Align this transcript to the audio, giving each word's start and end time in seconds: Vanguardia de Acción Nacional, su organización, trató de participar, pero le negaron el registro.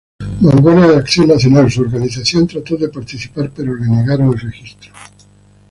Vanguardia 0.39 0.87
de 0.87 0.95
Acción 0.97 1.27
Nacional, 1.27 1.69
su 1.71 1.81
organización, 1.81 2.47
trató 2.47 2.75
de 2.75 2.89
participar, 2.89 3.51
pero 3.55 3.75
le 3.75 3.85
negaron 3.87 4.33
el 4.33 4.39
registro. 4.39 4.89